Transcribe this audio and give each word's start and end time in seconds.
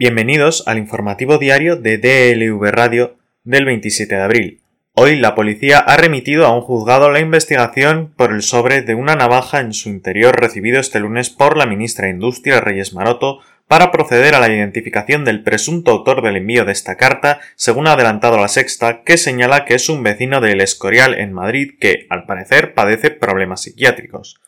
Bienvenidos 0.00 0.62
al 0.68 0.78
informativo 0.78 1.38
diario 1.38 1.74
de 1.74 1.98
DLV 1.98 2.70
Radio 2.70 3.16
del 3.42 3.64
27 3.64 4.14
de 4.14 4.22
abril. 4.22 4.60
Hoy 4.94 5.16
la 5.16 5.34
policía 5.34 5.80
ha 5.80 5.96
remitido 5.96 6.46
a 6.46 6.54
un 6.54 6.60
juzgado 6.60 7.10
la 7.10 7.18
investigación 7.18 8.14
por 8.16 8.30
el 8.32 8.42
sobre 8.42 8.82
de 8.82 8.94
una 8.94 9.16
navaja 9.16 9.58
en 9.58 9.72
su 9.72 9.88
interior 9.88 10.40
recibido 10.40 10.78
este 10.78 11.00
lunes 11.00 11.30
por 11.30 11.56
la 11.56 11.66
ministra 11.66 12.06
de 12.06 12.12
Industria 12.12 12.60
Reyes 12.60 12.94
Maroto 12.94 13.40
para 13.66 13.90
proceder 13.90 14.36
a 14.36 14.40
la 14.40 14.54
identificación 14.54 15.24
del 15.24 15.42
presunto 15.42 15.90
autor 15.90 16.22
del 16.22 16.36
envío 16.36 16.64
de 16.64 16.70
esta 16.70 16.96
carta, 16.96 17.40
según 17.56 17.88
ha 17.88 17.94
adelantado 17.94 18.38
la 18.38 18.46
sexta, 18.46 19.02
que 19.02 19.16
señala 19.16 19.64
que 19.64 19.74
es 19.74 19.88
un 19.88 20.04
vecino 20.04 20.40
del 20.40 20.60
Escorial 20.60 21.18
en 21.18 21.32
Madrid 21.32 21.72
que, 21.80 22.06
al 22.08 22.24
parecer, 22.24 22.72
padece 22.72 23.10
problemas 23.10 23.62
psiquiátricos. 23.62 24.40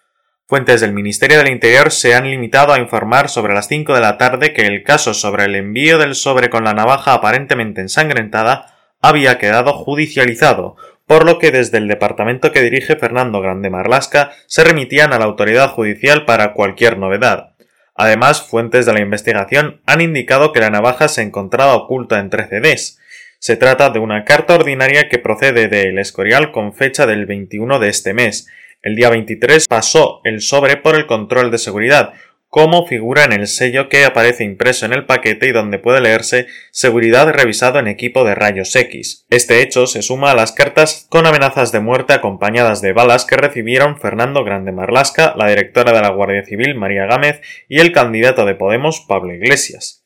Fuentes 0.50 0.80
del 0.80 0.92
Ministerio 0.92 1.38
del 1.38 1.46
Interior 1.46 1.92
se 1.92 2.16
han 2.16 2.28
limitado 2.28 2.72
a 2.72 2.80
informar 2.80 3.28
sobre 3.28 3.54
las 3.54 3.68
5 3.68 3.94
de 3.94 4.00
la 4.00 4.18
tarde 4.18 4.52
que 4.52 4.66
el 4.66 4.82
caso 4.82 5.14
sobre 5.14 5.44
el 5.44 5.54
envío 5.54 5.96
del 5.96 6.16
sobre 6.16 6.50
con 6.50 6.64
la 6.64 6.74
navaja 6.74 7.14
aparentemente 7.14 7.80
ensangrentada 7.80 8.74
había 9.00 9.38
quedado 9.38 9.72
judicializado, 9.72 10.74
por 11.06 11.24
lo 11.24 11.38
que 11.38 11.52
desde 11.52 11.78
el 11.78 11.86
departamento 11.86 12.50
que 12.50 12.62
dirige 12.62 12.96
Fernando 12.96 13.40
Grande 13.40 13.70
Marlasca 13.70 14.32
se 14.46 14.64
remitían 14.64 15.12
a 15.12 15.20
la 15.20 15.26
autoridad 15.26 15.70
judicial 15.70 16.24
para 16.24 16.52
cualquier 16.52 16.98
novedad. 16.98 17.52
Además, 17.94 18.42
fuentes 18.42 18.86
de 18.86 18.92
la 18.92 19.02
investigación 19.02 19.80
han 19.86 20.00
indicado 20.00 20.50
que 20.50 20.58
la 20.58 20.70
navaja 20.70 21.06
se 21.06 21.22
encontraba 21.22 21.76
oculta 21.76 22.18
entre 22.18 22.48
CDs. 22.48 22.98
Se 23.38 23.56
trata 23.56 23.90
de 23.90 24.00
una 24.00 24.24
carta 24.24 24.56
ordinaria 24.56 25.08
que 25.08 25.20
procede 25.20 25.68
de 25.68 25.82
El 25.82 25.98
Escorial 26.00 26.50
con 26.50 26.74
fecha 26.74 27.06
del 27.06 27.26
21 27.26 27.78
de 27.78 27.88
este 27.88 28.14
mes, 28.14 28.48
el 28.82 28.96
día 28.96 29.10
23 29.10 29.66
pasó 29.68 30.20
el 30.24 30.40
sobre 30.40 30.76
por 30.76 30.94
el 30.94 31.06
control 31.06 31.50
de 31.50 31.58
seguridad, 31.58 32.14
como 32.50 32.84
figura 32.84 33.24
en 33.24 33.32
el 33.32 33.46
sello 33.46 33.88
que 33.88 34.04
aparece 34.04 34.42
impreso 34.42 34.84
en 34.84 34.92
el 34.92 35.06
paquete 35.06 35.46
y 35.46 35.52
donde 35.52 35.78
puede 35.78 36.00
leerse 36.00 36.48
seguridad 36.72 37.32
revisado 37.32 37.78
en 37.78 37.86
equipo 37.86 38.24
de 38.24 38.34
rayos 38.34 38.74
X. 38.74 39.24
Este 39.30 39.62
hecho 39.62 39.86
se 39.86 40.02
suma 40.02 40.32
a 40.32 40.34
las 40.34 40.50
cartas 40.50 41.06
con 41.10 41.26
amenazas 41.26 41.70
de 41.70 41.78
muerte 41.78 42.12
acompañadas 42.12 42.80
de 42.80 42.92
balas 42.92 43.24
que 43.24 43.36
recibieron 43.36 44.00
Fernando 44.00 44.42
Grande 44.42 44.72
Marlasca, 44.72 45.34
la 45.36 45.48
directora 45.48 45.92
de 45.92 46.00
la 46.00 46.08
Guardia 46.08 46.44
Civil 46.44 46.74
María 46.74 47.06
Gámez 47.06 47.40
y 47.68 47.78
el 47.78 47.92
candidato 47.92 48.44
de 48.44 48.56
Podemos 48.56 49.00
Pablo 49.06 49.32
Iglesias. 49.32 50.04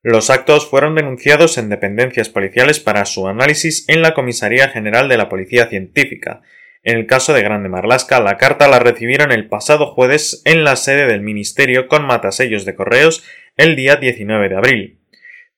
Los 0.00 0.30
actos 0.30 0.68
fueron 0.68 0.94
denunciados 0.94 1.58
en 1.58 1.68
dependencias 1.68 2.30
policiales 2.30 2.80
para 2.80 3.04
su 3.04 3.28
análisis 3.28 3.84
en 3.88 4.00
la 4.00 4.14
Comisaría 4.14 4.68
General 4.68 5.08
de 5.08 5.18
la 5.18 5.28
Policía 5.28 5.66
Científica, 5.66 6.40
en 6.82 6.98
el 6.98 7.06
caso 7.06 7.32
de 7.32 7.42
Grande 7.42 7.68
Marlasca, 7.68 8.20
la 8.20 8.38
carta 8.38 8.68
la 8.68 8.80
recibieron 8.80 9.30
el 9.30 9.48
pasado 9.48 9.86
jueves 9.86 10.42
en 10.44 10.64
la 10.64 10.76
sede 10.76 11.06
del 11.06 11.20
Ministerio 11.20 11.86
con 11.86 12.04
matasellos 12.04 12.64
de 12.64 12.74
correos 12.74 13.22
el 13.56 13.76
día 13.76 13.96
19 13.96 14.48
de 14.48 14.56
abril. 14.56 14.98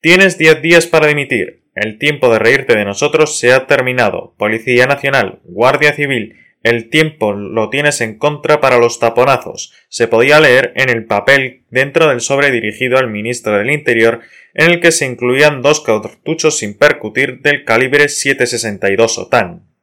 Tienes 0.01 0.37
10 0.37 0.61
días 0.61 0.87
para 0.87 1.07
dimitir. 1.07 1.63
El 1.75 1.99
tiempo 1.99 2.31
de 2.31 2.39
reírte 2.39 2.77
de 2.77 2.85
nosotros 2.85 3.39
se 3.39 3.53
ha 3.53 3.67
terminado. 3.67 4.35
Policía 4.37 4.87
Nacional, 4.87 5.41
Guardia 5.45 5.95
Civil, 5.95 6.37
el 6.63 6.89
tiempo 6.89 7.33
lo 7.33 7.69
tienes 7.69 8.01
en 8.01 8.19
contra 8.19 8.61
para 8.61 8.79
los 8.79 8.99
taponazos. 8.99 9.73
Se 9.89 10.09
podía 10.09 10.41
leer 10.41 10.73
en 10.77 10.89
el 10.89 11.05
papel 11.05 11.65
dentro 11.71 12.09
del 12.09 12.21
sobre 12.21 12.51
dirigido 12.51 12.99
al 12.99 13.11
ministro 13.11 13.59
del 13.59 13.71
Interior, 13.71 14.21
en 14.55 14.71
el 14.71 14.81
que 14.81 14.93
se 14.93 15.07
incluían 15.07 15.63
dos 15.63 15.81
cartuchos 15.81 16.59
sin 16.59 16.77
percutir 16.77 17.41
del 17.41 17.65
calibre 17.65 18.09
762 18.09 19.19
OTAN. 19.19 19.74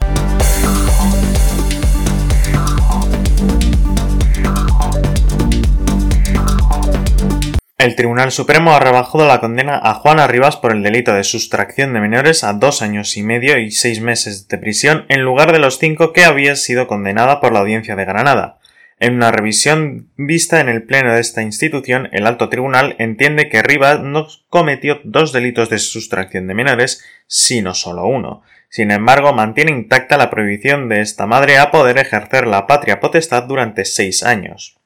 El 7.82 7.96
Tribunal 7.96 8.32
Supremo 8.32 8.74
ha 8.74 8.80
rebajado 8.80 9.28
la 9.28 9.40
condena 9.40 9.80
a 9.82 9.96
Juana 9.96 10.28
Rivas 10.28 10.56
por 10.56 10.72
el 10.72 10.84
delito 10.84 11.16
de 11.16 11.24
sustracción 11.24 11.94
de 11.94 12.00
menores 12.00 12.44
a 12.44 12.54
dos 12.54 12.84
años 12.84 13.18
y 13.18 13.24
medio 13.24 13.58
y 13.58 13.72
seis 13.72 14.02
meses 14.02 14.48
de 14.48 14.60
prisión 14.60 15.06
en 15.10 15.24
lugar 15.24 15.52
de 15.52 15.58
los 15.58 15.80
cinco 15.80 16.14
que 16.14 16.24
había 16.24 16.56
sido 16.56 16.86
condenada 16.86 17.42
por 17.42 17.52
la 17.52 17.62
Audiencia 17.62 17.96
de 17.96 18.06
Granada. 18.06 18.60
En 19.00 19.16
una 19.16 19.32
revisión 19.32 20.12
vista 20.16 20.60
en 20.60 20.70
el 20.70 20.84
Pleno 20.84 21.16
de 21.16 21.22
esta 21.22 21.42
institución, 21.42 22.08
el 22.12 22.28
alto 22.28 22.50
tribunal 22.50 22.96
entiende 23.00 23.50
que 23.50 23.64
Rivas 23.64 24.00
no 24.00 24.28
cometió 24.50 25.02
dos 25.04 25.32
delitos 25.34 25.72
de 25.72 25.80
sustracción 25.80 26.46
de 26.46 26.54
menores, 26.54 27.04
sino 27.26 27.74
solo 27.74 28.06
uno. 28.06 28.44
Sin 28.70 28.92
embargo, 28.92 29.34
mantiene 29.34 29.72
intacta 29.72 30.18
la 30.18 30.30
prohibición 30.30 30.88
de 30.88 31.02
esta 31.02 31.26
madre 31.26 31.58
a 31.58 31.72
poder 31.72 31.98
ejercer 31.98 32.46
la 32.46 32.68
patria 32.68 33.00
potestad 33.00 33.46
durante 33.46 33.86
seis 33.86 34.22
años. 34.22 34.81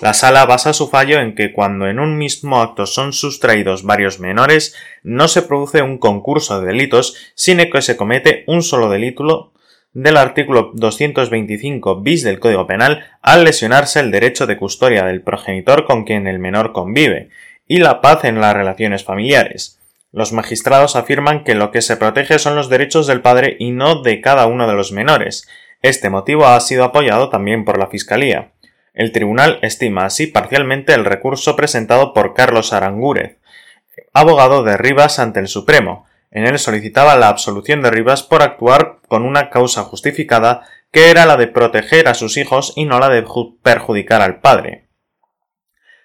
La 0.00 0.12
sala 0.12 0.44
basa 0.44 0.72
su 0.72 0.88
fallo 0.88 1.20
en 1.20 1.34
que 1.34 1.52
cuando 1.52 1.88
en 1.88 1.98
un 1.98 2.18
mismo 2.18 2.60
acto 2.60 2.86
son 2.86 3.12
sustraídos 3.12 3.84
varios 3.84 4.20
menores, 4.20 4.74
no 5.02 5.28
se 5.28 5.42
produce 5.42 5.82
un 5.82 5.98
concurso 5.98 6.60
de 6.60 6.66
delitos, 6.66 7.16
sino 7.34 7.64
que 7.70 7.82
se 7.82 7.96
comete 7.96 8.44
un 8.46 8.62
solo 8.62 8.90
delito 8.90 9.52
del 9.92 10.16
artículo 10.16 10.72
225 10.74 12.00
bis 12.02 12.24
del 12.24 12.40
Código 12.40 12.66
Penal 12.66 13.06
al 13.22 13.44
lesionarse 13.44 14.00
el 14.00 14.10
derecho 14.10 14.46
de 14.46 14.56
custodia 14.56 15.04
del 15.04 15.22
progenitor 15.22 15.84
con 15.86 16.04
quien 16.04 16.26
el 16.26 16.38
menor 16.38 16.72
convive, 16.72 17.30
y 17.66 17.78
la 17.78 18.00
paz 18.00 18.24
en 18.24 18.40
las 18.40 18.54
relaciones 18.54 19.04
familiares. 19.04 19.80
Los 20.12 20.32
magistrados 20.32 20.96
afirman 20.96 21.44
que 21.44 21.54
lo 21.54 21.70
que 21.70 21.82
se 21.82 21.96
protege 21.96 22.38
son 22.38 22.56
los 22.56 22.68
derechos 22.68 23.06
del 23.06 23.20
padre 23.20 23.56
y 23.58 23.70
no 23.70 24.02
de 24.02 24.20
cada 24.20 24.46
uno 24.46 24.68
de 24.68 24.74
los 24.74 24.92
menores. 24.92 25.48
Este 25.80 26.10
motivo 26.10 26.46
ha 26.46 26.60
sido 26.60 26.84
apoyado 26.84 27.30
también 27.30 27.64
por 27.64 27.78
la 27.78 27.86
Fiscalía. 27.86 28.53
El 28.94 29.10
tribunal 29.10 29.58
estima 29.62 30.04
así 30.04 30.28
parcialmente 30.28 30.94
el 30.94 31.04
recurso 31.04 31.56
presentado 31.56 32.14
por 32.14 32.32
Carlos 32.32 32.72
Arangúrez, 32.72 33.38
abogado 34.12 34.62
de 34.62 34.76
Rivas 34.76 35.18
ante 35.18 35.40
el 35.40 35.48
Supremo. 35.48 36.06
En 36.30 36.46
él 36.46 36.60
solicitaba 36.60 37.16
la 37.16 37.28
absolución 37.28 37.82
de 37.82 37.90
Rivas 37.90 38.22
por 38.22 38.42
actuar 38.42 38.98
con 39.08 39.24
una 39.24 39.50
causa 39.50 39.82
justificada 39.82 40.62
que 40.92 41.10
era 41.10 41.26
la 41.26 41.36
de 41.36 41.48
proteger 41.48 42.06
a 42.06 42.14
sus 42.14 42.36
hijos 42.36 42.72
y 42.76 42.84
no 42.84 43.00
la 43.00 43.08
de 43.08 43.24
perjudicar 43.62 44.22
al 44.22 44.40
padre. 44.40 44.83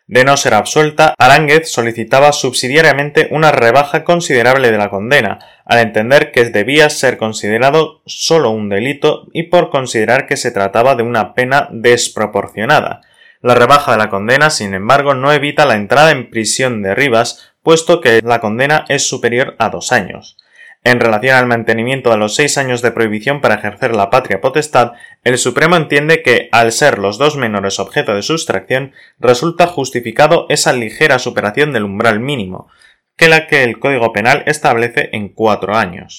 De 0.10 0.24
no 0.24 0.38
ser 0.38 0.56
absuelta, 0.56 1.14
Aránguez 1.20 1.72
solicitaba 1.72 2.32
subsidiariamente 2.32 3.28
una 3.30 3.52
rebaja 3.52 4.04
considerable 4.04 4.72
de 4.72 4.78
la 4.80 4.90
condena, 4.90 5.38
al 5.66 5.78
entender 5.78 6.32
que 6.32 6.46
debía 6.46 6.90
ser 6.90 7.20
considerado 7.20 8.02
solo 8.08 8.50
un 8.50 8.70
delito 8.70 9.28
y 9.34 9.44
por 9.44 9.70
considerar 9.70 10.26
que 10.26 10.36
se 10.36 10.50
trataba 10.50 10.96
de 10.96 11.04
una 11.04 11.36
pena 11.36 11.68
desproporcionada. 11.72 13.02
La 13.44 13.54
rebaja 13.54 13.92
de 13.92 14.00
la 14.00 14.10
condena, 14.10 14.50
sin 14.50 14.74
embargo, 14.74 15.14
no 15.14 15.32
evita 15.32 15.68
la 15.68 15.76
entrada 15.76 16.10
en 16.10 16.32
prisión 16.32 16.82
de 16.82 16.96
Rivas, 16.96 17.54
puesto 17.62 18.02
que 18.02 18.22
la 18.24 18.42
condena 18.42 18.86
es 18.90 19.08
superior 19.08 19.56
a 19.60 19.70
dos 19.70 19.92
años. 19.92 20.38
En 20.84 21.02
relación 21.02 21.36
al 21.36 21.46
mantenimiento 21.46 22.10
de 22.10 22.18
los 22.18 22.36
seis 22.36 22.58
años 22.58 22.82
de 22.82 22.92
prohibición 22.92 23.42
para 23.42 23.56
ejercer 23.56 23.94
la 23.94 24.10
patria 24.10 24.40
potestad, 24.40 24.94
el 25.26 25.38
Supremo 25.38 25.76
entiende 25.76 26.24
que, 26.24 26.48
al 26.54 26.72
ser 26.72 27.00
los 27.00 27.18
dos 27.18 27.36
menores 27.36 27.80
objeto 27.80 28.16
de 28.16 28.22
sustracción, 28.22 28.94
resulta 29.20 29.68
justificado 29.68 30.46
esa 30.48 30.72
ligera 30.72 31.20
superación 31.20 31.74
del 31.74 31.84
umbral 31.84 32.22
mínimo, 32.22 32.70
que 33.18 33.28
la 33.28 33.48
que 33.48 33.64
el 33.64 33.80
Código 33.80 34.14
Penal 34.14 34.44
establece 34.46 35.10
en 35.12 35.28
cuatro 35.28 35.76
años. 35.76 36.18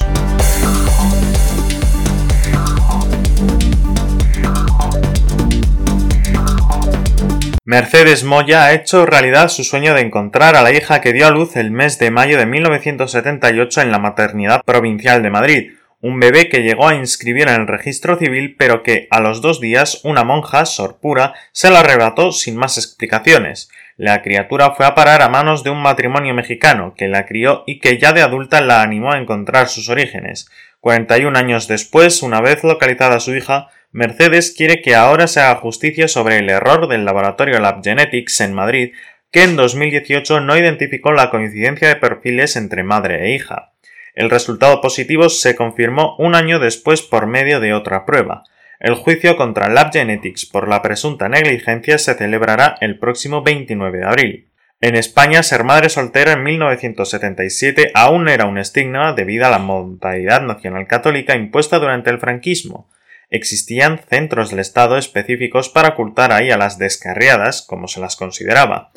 Mercedes 7.71 8.25
Moya 8.25 8.65
ha 8.65 8.73
hecho 8.73 9.07
realidad 9.07 9.49
su 9.49 9.63
sueño 9.63 9.95
de 9.95 10.01
encontrar 10.01 10.57
a 10.57 10.63
la 10.63 10.73
hija 10.73 11.01
que 11.01 11.13
dio 11.13 11.29
a 11.29 11.31
luz 11.31 11.55
el 11.55 11.71
mes 11.71 12.01
de 12.01 12.11
mayo 12.11 12.37
de 12.37 12.45
1978 12.45 13.83
en 13.83 13.93
la 13.93 14.01
maternidad 14.01 14.63
provincial 14.65 15.23
de 15.23 15.31
Madrid, 15.31 15.71
un 16.01 16.19
bebé 16.19 16.49
que 16.49 16.65
llegó 16.65 16.89
a 16.89 16.97
inscribir 16.97 17.47
en 17.47 17.61
el 17.61 17.69
registro 17.69 18.19
civil 18.19 18.57
pero 18.59 18.83
que 18.83 19.07
a 19.13 19.21
los 19.21 19.41
dos 19.41 19.61
días 19.61 20.01
una 20.03 20.25
monja, 20.25 20.67
sorpura, 20.67 21.35
se 21.53 21.71
la 21.71 21.79
arrebató 21.79 22.33
sin 22.33 22.57
más 22.57 22.77
explicaciones. 22.77 23.71
La 23.97 24.21
criatura 24.21 24.73
fue 24.73 24.85
a 24.85 24.97
parar 24.97 25.23
a 25.23 25.29
manos 25.29 25.63
de 25.63 25.71
un 25.71 25.81
matrimonio 25.81 26.35
mexicano 26.35 26.95
que 26.97 27.07
la 27.07 27.25
crió 27.25 27.63
y 27.69 27.79
que 27.79 27.99
ya 27.99 28.13
de 28.13 28.23
adulta 28.23 28.61
la 28.61 28.83
animó 28.83 29.13
a 29.13 29.19
encontrar 29.19 29.69
sus 29.69 29.89
orígenes. 29.89 30.51
41 30.81 31.39
años 31.39 31.69
después, 31.69 32.25
una 32.25 32.41
vez 32.41 32.65
localizada 32.65 33.21
su 33.21 33.33
hija, 33.37 33.69
Mercedes 33.93 34.55
quiere 34.57 34.83
que 34.83 34.95
ahora 34.95 35.27
se 35.27 35.41
haga 35.41 35.57
justicia 35.57 36.07
sobre 36.07 36.39
el 36.39 36.49
error 36.49 36.87
del 36.87 37.05
laboratorio 37.05 37.59
Lab 37.59 37.83
Genetics 37.83 38.41
en 38.41 38.55
Madrid, 38.55 38.93
que 39.33 39.43
en 39.43 39.57
2018 39.57 40.41
no 40.41 40.57
identificó 40.57 41.11
la 41.13 41.29
coincidencia 41.29 41.89
de 41.89 41.97
perfiles 41.97 42.55
entre 42.55 42.85
madre 42.85 43.27
e 43.27 43.35
hija. 43.35 43.73
El 44.15 44.31
resultado 44.31 44.81
positivo 44.81 45.29
se 45.29 45.57
confirmó 45.57 46.15
un 46.19 46.37
año 46.37 46.61
después 46.61 47.03
por 47.03 47.27
medio 47.27 47.59
de 47.59 47.75
otra 47.75 48.07
prueba. 48.07 48.45
El 48.79 48.95
juicio 48.95 49.37
contra 49.37 49.69
Lab 49.69 49.93
Genetics 49.93 50.47
por 50.47 50.69
la 50.69 50.83
presunta 50.83 51.29
negligencia 51.29 51.99
se 51.99 52.15
celebrará 52.15 52.77
el 52.81 52.97
próximo 52.97 53.43
29 53.43 53.99
de 53.99 54.05
abril. 54.05 54.49
En 54.81 54.95
España, 54.95 55.43
ser 55.43 55.65
madre 55.65 55.89
soltera 55.89 56.35
en 56.35 56.45
1977 56.45 57.91
aún 57.95 58.29
era 58.29 58.47
un 58.47 58.57
estigma 58.57 59.15
debido 59.15 59.47
a 59.47 59.51
la 59.51 59.59
modalidad 59.59 60.43
nacional 60.43 60.87
católica 60.87 61.35
impuesta 61.35 61.81
durante 61.81 62.11
el 62.11 62.21
franquismo 62.21 62.89
existían 63.31 63.99
centros 64.09 64.51
del 64.51 64.59
Estado 64.59 64.99
específicos 64.99 65.69
para 65.69 65.91
ocultar 65.91 66.33
ahí 66.33 66.51
a 66.51 66.59
las 66.59 66.79
descarriadas, 66.79 67.63
como 67.63 67.89
se 67.89 68.01
las 68.01 68.17
consideraba. 68.17 68.93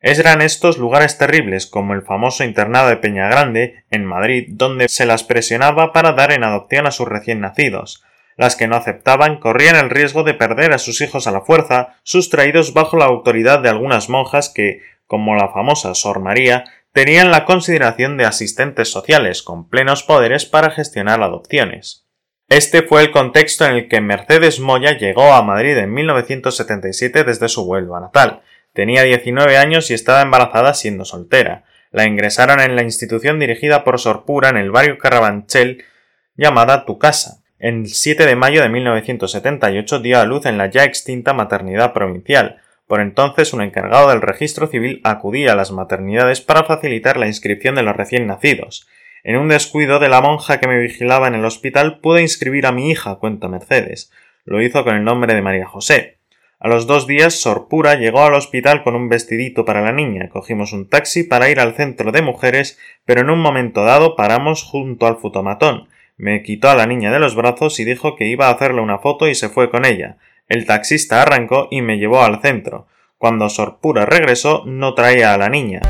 Eran 0.00 0.42
estos 0.42 0.78
lugares 0.78 1.16
terribles 1.16 1.66
como 1.66 1.94
el 1.94 2.02
famoso 2.02 2.42
internado 2.42 2.88
de 2.88 2.96
Peña 2.96 3.28
Grande, 3.28 3.84
en 3.90 4.04
Madrid, 4.04 4.46
donde 4.48 4.88
se 4.88 5.06
las 5.06 5.22
presionaba 5.22 5.92
para 5.92 6.12
dar 6.12 6.32
en 6.32 6.42
adopción 6.42 6.86
a 6.86 6.90
sus 6.90 7.06
recién 7.06 7.40
nacidos. 7.40 8.02
Las 8.36 8.56
que 8.56 8.66
no 8.66 8.74
aceptaban 8.76 9.38
corrían 9.38 9.76
el 9.76 9.90
riesgo 9.90 10.24
de 10.24 10.34
perder 10.34 10.72
a 10.72 10.78
sus 10.78 11.00
hijos 11.00 11.26
a 11.26 11.30
la 11.30 11.42
fuerza, 11.42 11.96
sustraídos 12.02 12.74
bajo 12.74 12.96
la 12.96 13.04
autoridad 13.04 13.60
de 13.60 13.68
algunas 13.68 14.08
monjas 14.08 14.48
que, 14.48 14.80
como 15.06 15.36
la 15.36 15.50
famosa 15.50 15.94
Sor 15.94 16.18
María, 16.18 16.64
tenían 16.92 17.30
la 17.30 17.44
consideración 17.44 18.16
de 18.16 18.24
asistentes 18.24 18.90
sociales 18.90 19.42
con 19.42 19.68
plenos 19.68 20.02
poderes 20.02 20.46
para 20.46 20.70
gestionar 20.70 21.22
adopciones. 21.22 22.01
Este 22.52 22.82
fue 22.82 23.00
el 23.00 23.12
contexto 23.12 23.64
en 23.64 23.76
el 23.76 23.88
que 23.88 24.02
Mercedes 24.02 24.60
Moya 24.60 24.98
llegó 24.98 25.32
a 25.32 25.40
Madrid 25.40 25.74
en 25.78 25.94
1977 25.94 27.24
desde 27.24 27.48
su 27.48 27.62
Huelva 27.62 27.98
natal. 27.98 28.42
Tenía 28.74 29.04
19 29.04 29.56
años 29.56 29.90
y 29.90 29.94
estaba 29.94 30.20
embarazada 30.20 30.74
siendo 30.74 31.06
soltera. 31.06 31.64
La 31.92 32.04
ingresaron 32.04 32.60
en 32.60 32.76
la 32.76 32.82
institución 32.82 33.38
dirigida 33.38 33.84
por 33.84 33.98
Sorpura 33.98 34.50
en 34.50 34.58
el 34.58 34.70
barrio 34.70 34.98
Carabanchel 34.98 35.82
llamada 36.36 36.84
Tu 36.84 36.98
Casa. 36.98 37.42
El 37.58 37.86
7 37.86 38.26
de 38.26 38.36
mayo 38.36 38.60
de 38.60 38.68
1978 38.68 40.00
dio 40.00 40.20
a 40.20 40.26
luz 40.26 40.44
en 40.44 40.58
la 40.58 40.66
ya 40.66 40.84
extinta 40.84 41.32
maternidad 41.32 41.94
provincial. 41.94 42.60
Por 42.86 43.00
entonces 43.00 43.54
un 43.54 43.62
encargado 43.62 44.10
del 44.10 44.20
registro 44.20 44.66
civil 44.66 45.00
acudía 45.04 45.52
a 45.52 45.56
las 45.56 45.72
maternidades 45.72 46.42
para 46.42 46.64
facilitar 46.64 47.16
la 47.16 47.28
inscripción 47.28 47.76
de 47.76 47.82
los 47.82 47.96
recién 47.96 48.26
nacidos. 48.26 48.86
En 49.24 49.36
un 49.36 49.48
descuido 49.48 50.00
de 50.00 50.08
la 50.08 50.20
monja 50.20 50.58
que 50.58 50.66
me 50.66 50.80
vigilaba 50.80 51.28
en 51.28 51.34
el 51.34 51.44
hospital 51.44 52.00
pude 52.00 52.22
inscribir 52.22 52.66
a 52.66 52.72
mi 52.72 52.90
hija, 52.90 53.16
cuenta 53.16 53.46
Mercedes. 53.46 54.10
Lo 54.44 54.60
hizo 54.60 54.82
con 54.82 54.96
el 54.96 55.04
nombre 55.04 55.32
de 55.34 55.42
María 55.42 55.66
José. 55.66 56.18
A 56.58 56.68
los 56.68 56.88
dos 56.88 57.06
días, 57.06 57.40
Sorpura 57.40 57.94
llegó 57.94 58.24
al 58.24 58.34
hospital 58.34 58.82
con 58.82 58.96
un 58.96 59.08
vestidito 59.08 59.64
para 59.64 59.80
la 59.80 59.92
niña. 59.92 60.28
Cogimos 60.28 60.72
un 60.72 60.88
taxi 60.88 61.22
para 61.22 61.50
ir 61.50 61.60
al 61.60 61.74
centro 61.74 62.10
de 62.10 62.22
mujeres, 62.22 62.80
pero 63.04 63.20
en 63.20 63.30
un 63.30 63.40
momento 63.40 63.84
dado 63.84 64.16
paramos 64.16 64.64
junto 64.64 65.06
al 65.06 65.18
futomatón. 65.18 65.88
Me 66.16 66.42
quitó 66.42 66.68
a 66.68 66.74
la 66.74 66.86
niña 66.86 67.12
de 67.12 67.20
los 67.20 67.36
brazos 67.36 67.78
y 67.78 67.84
dijo 67.84 68.16
que 68.16 68.26
iba 68.26 68.48
a 68.48 68.52
hacerle 68.52 68.80
una 68.80 68.98
foto 68.98 69.28
y 69.28 69.36
se 69.36 69.48
fue 69.48 69.70
con 69.70 69.84
ella. 69.84 70.18
El 70.48 70.66
taxista 70.66 71.22
arrancó 71.22 71.68
y 71.70 71.80
me 71.80 71.98
llevó 71.98 72.22
al 72.22 72.40
centro. 72.40 72.88
Cuando 73.18 73.48
Sorpura 73.48 74.04
regresó, 74.04 74.64
no 74.66 74.94
traía 74.94 75.32
a 75.32 75.38
la 75.38 75.48
niña. 75.48 75.80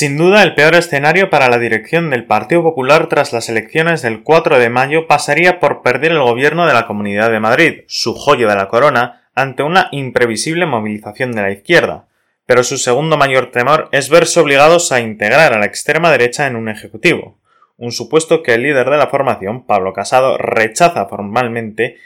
Sin 0.00 0.16
duda, 0.16 0.42
el 0.42 0.54
peor 0.54 0.76
escenario 0.76 1.28
para 1.28 1.50
la 1.50 1.58
dirección 1.58 2.08
del 2.08 2.24
Partido 2.24 2.62
Popular 2.62 3.08
tras 3.10 3.34
las 3.34 3.50
elecciones 3.50 4.00
del 4.00 4.22
4 4.22 4.58
de 4.58 4.70
mayo 4.70 5.06
pasaría 5.06 5.60
por 5.60 5.82
perder 5.82 6.12
el 6.12 6.22
gobierno 6.22 6.66
de 6.66 6.72
la 6.72 6.86
Comunidad 6.86 7.30
de 7.30 7.38
Madrid, 7.38 7.80
su 7.86 8.14
joya 8.14 8.48
de 8.48 8.54
la 8.54 8.68
corona, 8.68 9.28
ante 9.34 9.62
una 9.62 9.88
imprevisible 9.92 10.64
movilización 10.64 11.32
de 11.32 11.42
la 11.42 11.50
izquierda. 11.50 12.08
Pero 12.46 12.64
su 12.64 12.78
segundo 12.78 13.18
mayor 13.18 13.50
temor 13.50 13.90
es 13.92 14.08
verse 14.08 14.40
obligados 14.40 14.90
a 14.90 15.00
integrar 15.00 15.52
a 15.52 15.58
la 15.58 15.66
extrema 15.66 16.10
derecha 16.10 16.46
en 16.46 16.56
un 16.56 16.70
ejecutivo, 16.70 17.38
un 17.76 17.92
supuesto 17.92 18.42
que 18.42 18.54
el 18.54 18.62
líder 18.62 18.88
de 18.88 18.96
la 18.96 19.08
formación, 19.08 19.66
Pablo 19.66 19.92
Casado, 19.92 20.38
rechaza 20.38 21.04
formalmente 21.08 21.98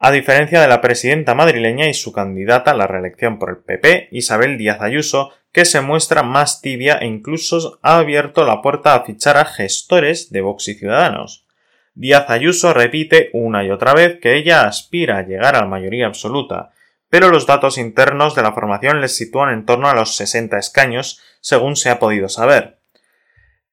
a 0.00 0.10
diferencia 0.10 0.60
de 0.60 0.66
la 0.66 0.80
presidenta 0.80 1.36
madrileña 1.36 1.86
y 1.86 1.94
su 1.94 2.10
candidata 2.10 2.72
a 2.72 2.74
la 2.74 2.88
reelección 2.88 3.38
por 3.38 3.50
el 3.50 3.58
PP, 3.58 4.08
Isabel 4.10 4.58
Díaz 4.58 4.80
Ayuso, 4.80 5.30
que 5.52 5.64
se 5.64 5.80
muestra 5.80 6.22
más 6.22 6.60
tibia 6.60 6.98
e 6.98 7.06
incluso 7.06 7.78
ha 7.82 7.98
abierto 7.98 8.44
la 8.44 8.62
puerta 8.62 8.94
a 8.94 9.04
fichar 9.04 9.36
a 9.36 9.44
gestores 9.44 10.30
de 10.30 10.40
Vox 10.40 10.68
y 10.68 10.74
Ciudadanos. 10.74 11.46
Díaz 11.94 12.30
Ayuso 12.30 12.72
repite 12.72 13.30
una 13.32 13.64
y 13.64 13.70
otra 13.70 13.94
vez 13.94 14.20
que 14.20 14.36
ella 14.36 14.66
aspira 14.66 15.18
a 15.18 15.22
llegar 15.22 15.56
a 15.56 15.60
la 15.60 15.66
mayoría 15.66 16.06
absoluta, 16.06 16.72
pero 17.08 17.28
los 17.28 17.46
datos 17.46 17.78
internos 17.78 18.34
de 18.34 18.42
la 18.42 18.52
formación 18.52 19.00
les 19.00 19.16
sitúan 19.16 19.52
en 19.52 19.66
torno 19.66 19.88
a 19.88 19.94
los 19.94 20.14
60 20.16 20.56
escaños, 20.58 21.20
según 21.40 21.76
se 21.76 21.90
ha 21.90 21.98
podido 21.98 22.28
saber. 22.28 22.79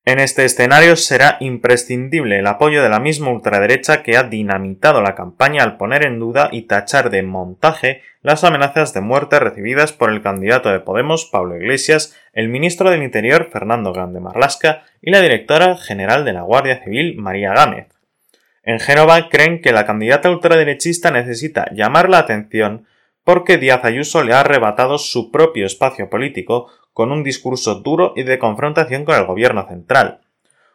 En 0.07 0.19
este 0.19 0.45
escenario 0.45 0.95
será 0.95 1.35
imprescindible 1.41 2.39
el 2.39 2.47
apoyo 2.47 2.81
de 2.81 2.87
la 2.87 3.01
misma 3.01 3.29
ultraderecha 3.29 4.03
que 4.03 4.15
ha 4.15 4.23
dinamitado 4.23 5.01
la 5.01 5.15
campaña 5.15 5.63
al 5.63 5.75
poner 5.75 6.05
en 6.05 6.17
duda 6.17 6.47
y 6.49 6.61
tachar 6.61 7.09
de 7.09 7.23
montaje 7.23 8.03
las 8.21 8.45
amenazas 8.45 8.93
de 8.93 9.01
muerte 9.01 9.37
recibidas 9.37 9.91
por 9.91 10.09
el 10.09 10.21
candidato 10.21 10.69
de 10.69 10.79
Podemos, 10.79 11.25
Pablo 11.25 11.57
Iglesias, 11.57 12.15
el 12.31 12.47
ministro 12.47 12.89
del 12.89 13.03
Interior, 13.03 13.49
Fernando 13.51 13.91
Grande 13.91 14.21
Marlasca, 14.21 14.85
y 15.01 15.11
la 15.11 15.19
directora 15.19 15.75
general 15.75 16.23
de 16.23 16.31
la 16.31 16.43
Guardia 16.43 16.81
Civil, 16.81 17.17
María 17.17 17.51
Gámez. 17.53 17.87
En 18.63 18.79
Génova 18.79 19.27
creen 19.27 19.61
que 19.61 19.73
la 19.73 19.85
candidata 19.85 20.31
ultraderechista 20.31 21.11
necesita 21.11 21.65
llamar 21.73 22.07
la 22.07 22.19
atención 22.19 22.87
porque 23.25 23.57
Díaz 23.57 23.83
Ayuso 23.83 24.23
le 24.23 24.31
ha 24.31 24.39
arrebatado 24.39 24.99
su 24.99 25.31
propio 25.31 25.65
espacio 25.65 26.09
político 26.09 26.71
con 26.97 27.11
un 27.11 27.21
discurso 27.21 27.75
duro 27.75 28.13
y 28.15 28.23
de 28.23 28.39
confrontación 28.39 29.05
con 29.05 29.13
el 29.13 29.25
gobierno 29.27 29.67
central. 29.67 30.21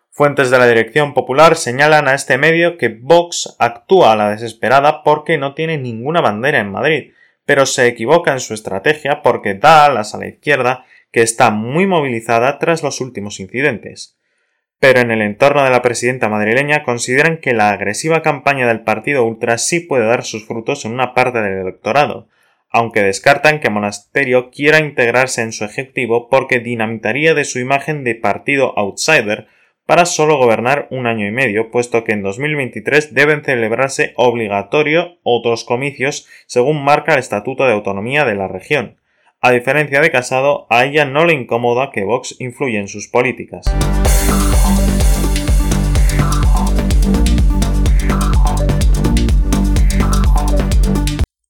Fuentes 0.08 0.52
de 0.52 0.58
la 0.60 0.68
Dirección 0.68 1.14
Popular 1.14 1.56
señalan 1.56 2.06
a 2.06 2.14
este 2.14 2.38
medio 2.38 2.78
que 2.78 2.90
Vox 2.90 3.56
actúa 3.58 4.12
a 4.12 4.14
la 4.14 4.30
desesperada 4.30 5.02
porque 5.02 5.36
no 5.36 5.54
tiene 5.54 5.78
ninguna 5.78 6.20
bandera 6.20 6.60
en 6.60 6.70
Madrid, 6.70 7.10
pero 7.44 7.66
se 7.66 7.88
equivoca 7.88 8.32
en 8.32 8.38
su 8.38 8.54
estrategia 8.54 9.20
porque 9.20 9.54
da 9.54 9.84
alas 9.84 10.14
a 10.14 10.18
la 10.18 10.28
izquierda 10.28 10.84
que 11.10 11.22
está 11.22 11.50
muy 11.50 11.88
movilizada 11.88 12.60
tras 12.60 12.84
los 12.84 13.00
últimos 13.00 13.40
incidentes. 13.40 14.16
Pero 14.78 15.00
en 15.00 15.10
el 15.10 15.22
entorno 15.22 15.64
de 15.64 15.70
la 15.70 15.82
presidenta 15.82 16.28
madrileña 16.28 16.84
consideran 16.84 17.38
que 17.38 17.52
la 17.52 17.70
agresiva 17.70 18.22
campaña 18.22 18.68
del 18.68 18.82
partido 18.82 19.24
ultra 19.24 19.58
sí 19.58 19.80
puede 19.80 20.06
dar 20.06 20.22
sus 20.22 20.46
frutos 20.46 20.84
en 20.84 20.92
una 20.92 21.14
parte 21.14 21.42
del 21.42 21.62
electorado, 21.62 22.28
aunque 22.72 23.02
descartan 23.02 23.60
que 23.60 23.70
Monasterio 23.70 24.50
quiera 24.50 24.78
integrarse 24.78 25.42
en 25.42 25.52
su 25.52 25.64
ejecutivo 25.64 26.28
porque 26.28 26.58
dinamitaría 26.58 27.34
de 27.34 27.44
su 27.44 27.58
imagen 27.58 28.02
de 28.02 28.14
partido 28.14 28.76
outsider 28.78 29.46
para 29.86 30.06
solo 30.06 30.38
gobernar 30.38 30.88
un 30.90 31.06
año 31.06 31.26
y 31.26 31.30
medio, 31.30 31.70
puesto 31.70 32.02
que 32.02 32.12
en 32.12 32.22
2023 32.22 33.14
deben 33.14 33.44
celebrarse 33.44 34.12
obligatorio 34.16 35.18
otros 35.22 35.64
comicios 35.64 36.26
según 36.46 36.82
marca 36.82 37.12
el 37.12 37.18
Estatuto 37.18 37.66
de 37.66 37.72
Autonomía 37.72 38.24
de 38.24 38.34
la 38.34 38.48
región. 38.48 38.96
A 39.40 39.50
diferencia 39.50 40.00
de 40.00 40.10
Casado, 40.10 40.66
a 40.70 40.84
ella 40.84 41.04
no 41.04 41.24
le 41.24 41.34
incomoda 41.34 41.90
que 41.90 42.04
Vox 42.04 42.36
influya 42.38 42.78
en 42.78 42.88
sus 42.88 43.08
políticas. 43.08 43.66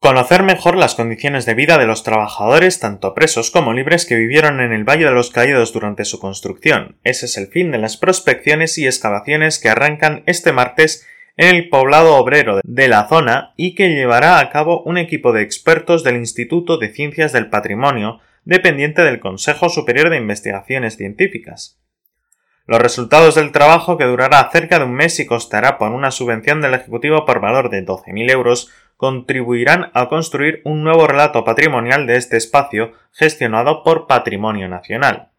Conocer 0.02 0.42
mejor 0.42 0.76
las 0.76 0.97
condiciones 0.97 1.47
de 1.47 1.54
vida 1.54 1.78
de 1.78 1.87
los 1.87 2.02
trabajadores, 2.02 2.80
tanto 2.80 3.14
presos 3.14 3.52
como 3.52 3.73
libres, 3.73 4.04
que 4.04 4.16
vivieron 4.16 4.61
en 4.61 4.73
el 4.73 4.82
Valle 4.82 5.04
de 5.04 5.12
los 5.12 5.30
Caídos 5.30 5.73
durante 5.73 6.04
su 6.04 6.18
construcción. 6.18 6.97
Ese 7.04 7.26
es 7.26 7.37
el 7.37 7.47
fin 7.47 7.71
de 7.71 7.78
las 7.78 7.97
prospecciones 7.97 8.76
y 8.78 8.87
excavaciones 8.87 9.61
que 9.61 9.68
arrancan 9.68 10.25
este 10.26 10.50
martes 10.50 11.06
en 11.37 11.54
el 11.54 11.68
poblado 11.68 12.16
obrero 12.16 12.59
de 12.64 12.88
la 12.88 13.09
zona 13.09 13.54
y 13.56 13.76
que 13.76 13.90
llevará 13.90 14.40
a 14.40 14.50
cabo 14.50 14.82
un 14.82 14.99
equipo 14.99 15.32
de 15.32 15.42
expertos 15.42 16.02
del 16.02 16.16
Instituto 16.16 16.78
de 16.78 16.88
Ciencias 16.88 17.32
del 17.32 17.49
Patrimonio, 17.49 18.18
dependiente 18.44 19.02
del 19.02 19.21
Consejo 19.21 19.68
Superior 19.68 20.11
de 20.11 20.16
Investigaciones 20.16 20.97
Científicas. 20.97 21.78
Los 22.66 22.81
resultados 22.81 23.35
del 23.35 23.50
trabajo, 23.50 23.99
que 23.99 24.04
durará 24.04 24.49
cerca 24.52 24.78
de 24.78 24.85
un 24.85 24.95
mes 24.95 25.19
y 25.19 25.26
costará 25.26 25.78
por 25.78 25.90
una 25.90 26.11
subvención 26.11 26.61
del 26.61 26.75
Ejecutivo 26.75 27.25
por 27.25 27.40
valor 27.40 27.71
de 27.71 27.85
12.000 27.85 28.31
euros, 28.31 28.71
contribuirán 28.97 29.90
a 29.95 30.09
construir 30.09 30.62
un 30.64 30.85
nuevo 30.85 31.09
relato 31.09 31.45
patrimonial 31.45 32.07
de 32.07 32.16
este 32.16 32.37
espacio 32.37 32.92
gestionado 33.11 33.83
por 33.83 34.07
Patrimonio 34.07 34.69
Nacional. 34.69 35.31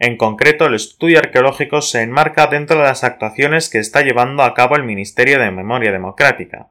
En 0.00 0.16
concreto, 0.16 0.66
el 0.66 0.74
estudio 0.74 1.20
arqueológico 1.20 1.80
se 1.80 2.02
enmarca 2.02 2.48
dentro 2.48 2.78
de 2.78 2.84
las 2.84 3.04
actuaciones 3.04 3.68
que 3.68 3.78
está 3.78 4.02
llevando 4.02 4.42
a 4.42 4.54
cabo 4.54 4.74
el 4.74 4.82
Ministerio 4.82 5.38
de 5.38 5.50
Memoria 5.52 5.92
Democrática. 5.92 6.70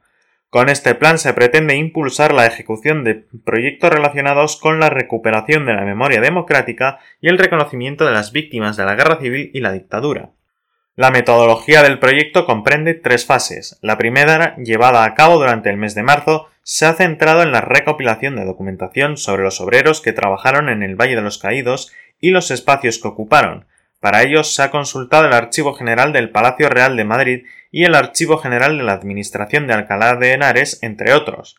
Con 0.49 0.69
este 0.69 0.95
plan 0.95 1.17
se 1.17 1.33
pretende 1.33 1.75
impulsar 1.75 2.33
la 2.33 2.45
ejecución 2.45 3.03
de 3.03 3.25
proyectos 3.43 3.89
relacionados 3.89 4.55
con 4.55 4.79
la 4.79 4.89
recuperación 4.89 5.65
de 5.65 5.73
la 5.73 5.83
memoria 5.83 6.21
democrática 6.21 6.99
y 7.19 7.27
el 7.27 7.37
reconocimiento 7.37 8.05
de 8.05 8.11
las 8.11 8.31
víctimas 8.31 8.77
de 8.77 8.85
la 8.85 8.95
guerra 8.95 9.19
civil 9.19 9.51
y 9.53 9.59
la 9.59 9.73
dictadura. 9.73 10.31
La 10.95 11.11
metodología 11.11 11.83
del 11.83 11.99
proyecto 11.99 12.45
comprende 12.45 12.93
tres 12.93 13.25
fases. 13.25 13.77
La 13.81 13.97
primera, 13.97 14.55
llevada 14.55 15.03
a 15.03 15.13
cabo 15.15 15.37
durante 15.37 15.69
el 15.69 15.77
mes 15.77 15.93
de 15.95 16.01
marzo, 16.01 16.47
se 16.63 16.85
ha 16.85 16.93
centrado 16.93 17.43
en 17.43 17.51
la 17.51 17.61
recopilación 17.61 18.35
de 18.35 18.45
documentación 18.45 19.17
sobre 19.17 19.43
los 19.43 19.61
obreros 19.61 20.01
que 20.01 20.13
trabajaron 20.13 20.69
en 20.69 20.81
el 20.81 20.95
Valle 20.95 21.15
de 21.15 21.21
los 21.21 21.37
Caídos 21.37 21.91
y 22.19 22.31
los 22.31 22.51
espacios 22.51 22.99
que 22.99 23.09
ocuparon. 23.09 23.67
Para 23.99 24.23
ello 24.23 24.43
se 24.43 24.63
ha 24.63 24.71
consultado 24.71 25.27
el 25.27 25.33
Archivo 25.33 25.73
General 25.73 26.13
del 26.13 26.29
Palacio 26.29 26.69
Real 26.69 26.95
de 26.95 27.03
Madrid 27.03 27.45
y 27.71 27.83
el 27.83 27.95
Archivo 27.95 28.37
General 28.37 28.77
de 28.77 28.83
la 28.83 28.93
Administración 28.93 29.67
de 29.67 29.73
Alcalá 29.73 30.15
de 30.15 30.33
Henares, 30.33 30.79
entre 30.81 31.13
otros. 31.13 31.57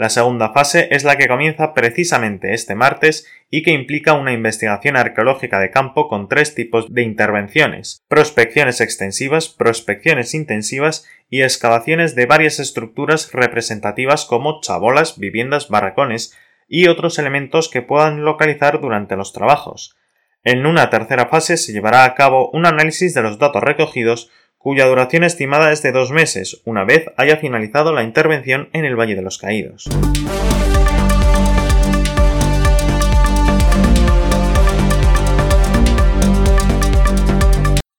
La 0.00 0.08
segunda 0.08 0.54
fase 0.54 0.88
es 0.92 1.04
la 1.04 1.16
que 1.16 1.28
comienza 1.28 1.74
precisamente 1.74 2.54
este 2.54 2.74
martes 2.74 3.26
y 3.50 3.62
que 3.62 3.72
implica 3.72 4.14
una 4.14 4.32
investigación 4.32 4.96
arqueológica 4.96 5.60
de 5.60 5.70
campo 5.70 6.08
con 6.08 6.26
tres 6.26 6.54
tipos 6.54 6.92
de 6.94 7.02
intervenciones 7.02 8.02
prospecciones 8.08 8.80
extensivas, 8.80 9.50
prospecciones 9.50 10.32
intensivas 10.32 11.06
y 11.28 11.42
excavaciones 11.42 12.14
de 12.14 12.24
varias 12.24 12.60
estructuras 12.60 13.30
representativas 13.32 14.24
como 14.24 14.62
chabolas, 14.62 15.18
viviendas, 15.18 15.68
barracones 15.68 16.34
y 16.66 16.86
otros 16.86 17.18
elementos 17.18 17.68
que 17.68 17.82
puedan 17.82 18.24
localizar 18.24 18.80
durante 18.80 19.16
los 19.16 19.34
trabajos. 19.34 19.98
En 20.44 20.64
una 20.64 20.88
tercera 20.88 21.26
fase 21.26 21.58
se 21.58 21.72
llevará 21.72 22.04
a 22.04 22.14
cabo 22.14 22.48
un 22.52 22.64
análisis 22.64 23.12
de 23.12 23.20
los 23.20 23.38
datos 23.38 23.62
recogidos 23.62 24.30
cuya 24.60 24.84
duración 24.84 25.24
estimada 25.24 25.72
es 25.72 25.80
de 25.82 25.90
dos 25.90 26.10
meses, 26.10 26.60
una 26.66 26.84
vez 26.84 27.06
haya 27.16 27.38
finalizado 27.38 27.94
la 27.94 28.02
intervención 28.02 28.68
en 28.74 28.84
el 28.84 28.94
Valle 28.94 29.14
de 29.14 29.22
los 29.22 29.38
Caídos. 29.38 29.88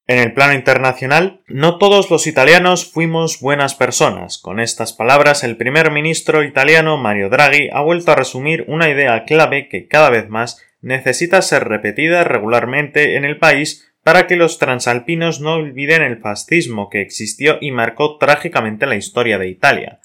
En 0.06 0.20
el 0.20 0.34
plano 0.34 0.54
internacional, 0.54 1.42
no 1.48 1.80
todos 1.80 2.12
los 2.12 2.28
italianos 2.28 2.92
fuimos 2.92 3.40
buenas 3.40 3.74
personas. 3.74 4.38
Con 4.38 4.60
estas 4.60 4.94
palabras, 4.94 5.44
el 5.44 5.58
primer 5.58 5.90
ministro 5.90 6.44
italiano 6.44 6.98
Mario 6.98 7.30
Draghi 7.30 7.70
ha 7.74 7.82
vuelto 7.82 8.12
a 8.12 8.16
resumir 8.16 8.66
una 8.68 8.88
idea 8.90 9.24
clave 9.26 9.68
que 9.68 9.88
cada 9.88 10.12
vez 10.12 10.30
más 10.30 10.62
necesita 10.82 11.42
ser 11.42 11.68
repetida 11.68 12.24
regularmente 12.24 13.16
en 13.16 13.26
el 13.26 13.40
país 13.40 13.91
para 14.04 14.28
que 14.28 14.36
los 14.36 14.58
transalpinos 14.58 15.42
no 15.42 15.56
olviden 15.56 16.02
el 16.02 16.20
fascismo 16.20 16.90
que 16.90 17.02
existió 17.02 17.58
y 17.62 17.72
marcó 17.72 18.18
trágicamente 18.18 18.88
la 18.88 18.96
historia 18.96 19.38
de 19.38 19.48
Italia. 19.48 20.00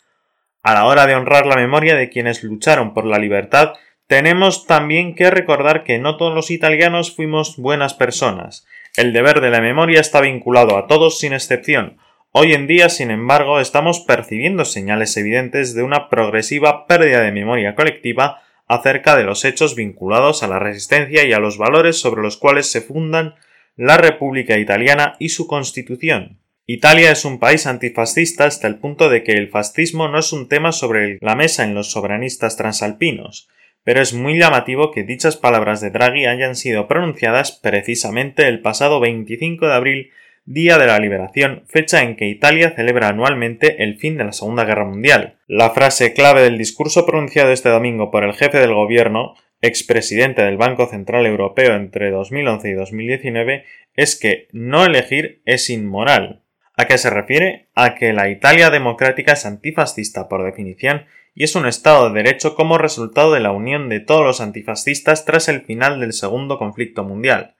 A 0.62 0.75
la 0.75 0.85
hora 0.85 1.07
de 1.07 1.15
honrar 1.15 1.47
la 1.47 1.57
memoria 1.57 1.97
de 1.97 2.11
quienes 2.11 2.43
lucharon 2.43 2.93
por 2.93 3.05
la 3.07 3.19
libertad, 3.19 3.75
tenemos 4.07 4.67
también 4.67 5.15
que 5.15 5.31
recordar 5.31 5.83
que 5.83 5.99
no 5.99 6.17
todos 6.17 6.35
los 6.35 6.50
italianos 6.50 7.15
fuimos 7.15 7.57
buenas 7.57 7.95
personas. 7.95 8.67
El 8.97 9.12
deber 9.12 9.41
de 9.41 9.50
la 9.50 9.61
memoria 9.61 10.00
está 10.00 10.21
vinculado 10.21 10.76
a 10.76 10.87
todos 10.87 11.19
sin 11.19 11.33
excepción. 11.33 11.99
Hoy 12.33 12.53
en 12.53 12.67
día, 12.67 12.88
sin 12.88 13.11
embargo, 13.11 13.61
estamos 13.61 14.00
percibiendo 14.00 14.65
señales 14.65 15.17
evidentes 15.17 15.75
de 15.75 15.83
una 15.83 16.09
progresiva 16.09 16.87
pérdida 16.87 17.23
de 17.23 17.33
memoria 17.33 17.75
colectiva 17.75 18.43
acerca 18.69 19.17
de 19.17 19.25
los 19.25 19.45
hechos 19.45 19.75
vinculados 19.75 20.43
a 20.43 20.49
la 20.49 20.59
resistencia 20.59 21.25
y 21.25 21.33
a 21.33 21.38
los 21.38 21.57
valores 21.57 21.99
sobre 21.99 22.23
los 22.23 22.37
cuales 22.37 22.71
se 22.71 22.81
fundan 22.81 23.35
la 23.76 23.99
República 23.99 24.59
Italiana 24.59 25.16
y 25.18 25.28
su 25.28 25.47
constitución. 25.47 26.38
Italia 26.64 27.12
es 27.12 27.25
un 27.25 27.38
país 27.38 27.66
antifascista 27.66 28.45
hasta 28.45 28.66
el 28.66 28.76
punto 28.78 29.09
de 29.09 29.23
que 29.23 29.33
el 29.33 29.49
fascismo 29.49 30.09
no 30.09 30.18
es 30.18 30.33
un 30.33 30.49
tema 30.49 30.73
sobre 30.73 31.18
la 31.21 31.37
mesa 31.37 31.62
en 31.62 31.75
los 31.75 31.90
soberanistas 31.90 32.56
transalpinos, 32.56 33.49
pero 33.85 34.00
es 34.00 34.14
muy 34.14 34.38
llamativo 34.38 34.90
que 34.90 35.04
dichas 35.04 35.37
palabras 35.37 35.80
de 35.80 35.90
Draghi 35.90 36.26
hayan 36.26 36.56
sido 36.56 36.88
pronunciadas 36.88 37.52
precisamente 37.52 38.49
el 38.49 38.61
pasado 38.61 38.99
25 38.99 39.66
de 39.66 39.75
abril, 39.75 40.11
Día 40.49 40.78
de 40.78 40.87
la 40.87 40.99
Liberación, 40.99 41.64
fecha 41.66 42.02
en 42.02 42.16
que 42.16 42.28
Italia 42.28 42.73
celebra 42.75 43.09
anualmente 43.09 43.83
el 43.83 43.97
fin 43.99 44.16
de 44.16 44.25
la 44.25 44.33
Segunda 44.33 44.64
Guerra 44.64 44.85
Mundial. 44.85 45.38
La 45.49 45.71
frase 45.71 46.14
clave 46.14 46.42
del 46.42 46.56
discurso 46.56 47.04
pronunciado 47.04 47.50
este 47.50 47.68
domingo 47.68 48.12
por 48.12 48.23
el 48.23 48.33
jefe 48.33 48.59
del 48.59 48.73
gobierno 48.73 49.35
expresidente 49.60 50.42
del 50.42 50.56
Banco 50.56 50.86
Central 50.86 51.26
Europeo 51.26 51.75
entre 51.75 52.10
2011 52.10 52.68
y 52.68 52.72
2019, 52.75 53.64
es 53.94 54.18
que 54.18 54.48
no 54.52 54.84
elegir 54.84 55.42
es 55.44 55.70
inmoral. 55.70 56.42
¿A 56.76 56.86
qué 56.86 56.98
se 56.98 57.10
refiere? 57.10 57.68
A 57.75 57.94
que 57.94 58.12
la 58.12 58.28
Italia 58.28 58.70
democrática 58.70 59.32
es 59.32 59.46
antifascista 59.46 60.28
por 60.28 60.44
definición 60.44 61.06
y 61.34 61.44
es 61.44 61.54
un 61.54 61.66
Estado 61.66 62.08
de 62.08 62.22
Derecho 62.22 62.54
como 62.54 62.78
resultado 62.78 63.32
de 63.32 63.40
la 63.40 63.52
unión 63.52 63.88
de 63.88 64.00
todos 64.00 64.25
los 64.25 64.40
antifascistas 64.40 65.25
tras 65.25 65.48
el 65.48 65.62
final 65.62 66.00
del 66.00 66.12
segundo 66.12 66.58
conflicto 66.58 67.04
mundial. 67.04 67.54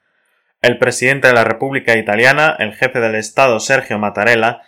El 0.61 0.79
presidente 0.79 1.27
de 1.27 1.33
la 1.33 1.43
República 1.43 1.95
Italiana, 1.95 2.55
el 2.57 2.73
jefe 2.73 2.99
del 2.99 3.15
Estado 3.15 3.59
Sergio 3.59 3.99
Mattarella, 3.99 4.61